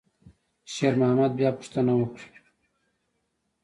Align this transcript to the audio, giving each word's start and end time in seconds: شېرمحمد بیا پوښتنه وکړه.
شېرمحمد 0.73 1.31
بیا 1.39 1.49
پوښتنه 1.57 1.93
وکړه. 1.95 2.25